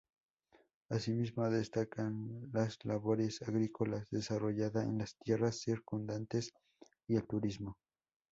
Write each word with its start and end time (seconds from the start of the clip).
Asimismo 0.89 1.47
destacan 1.51 2.49
las 2.51 2.83
labores 2.85 3.39
agrícolas, 3.43 4.09
desarrollada 4.09 4.81
en 4.83 4.97
las 4.97 5.15
tierras 5.19 5.59
circundantes, 5.59 6.53
y 7.07 7.17
el 7.17 7.27
turismo. 7.27 7.77